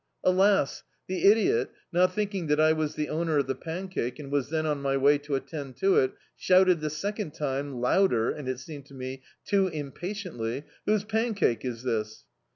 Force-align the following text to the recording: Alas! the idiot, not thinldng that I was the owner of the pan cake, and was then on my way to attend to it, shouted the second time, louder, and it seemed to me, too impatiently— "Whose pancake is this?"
Alas! 0.23 0.81
the 1.05 1.25
idiot, 1.27 1.69
not 1.93 2.15
thinldng 2.15 2.47
that 2.47 2.59
I 2.59 2.73
was 2.73 2.95
the 2.95 3.07
owner 3.09 3.37
of 3.37 3.45
the 3.45 3.53
pan 3.53 3.87
cake, 3.87 4.17
and 4.17 4.31
was 4.31 4.49
then 4.49 4.65
on 4.65 4.81
my 4.81 4.97
way 4.97 5.19
to 5.19 5.35
attend 5.35 5.77
to 5.77 5.97
it, 5.97 6.13
shouted 6.35 6.81
the 6.81 6.89
second 6.89 7.35
time, 7.35 7.79
louder, 7.81 8.31
and 8.31 8.49
it 8.49 8.59
seemed 8.59 8.87
to 8.87 8.95
me, 8.95 9.21
too 9.45 9.67
impatiently— 9.67 10.63
"Whose 10.87 11.03
pancake 11.03 11.63
is 11.63 11.83
this?" 11.83 12.23